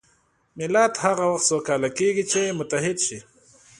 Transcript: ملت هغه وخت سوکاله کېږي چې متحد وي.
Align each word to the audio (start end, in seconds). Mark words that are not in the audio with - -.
ملت 0.57 0.93
هغه 1.05 1.23
وخت 1.31 1.45
سوکاله 1.51 1.89
کېږي 1.99 2.23
چې 2.31 2.41
متحد 2.59 2.97
وي. 3.07 3.19